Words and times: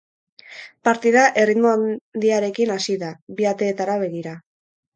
Partida 0.87 1.25
erritmo 1.41 1.73
handiarekin 1.75 2.73
hasi 2.79 2.99
da, 3.07 3.13
bi 3.41 3.49
ateetara 3.55 4.03
begira. 4.09 4.39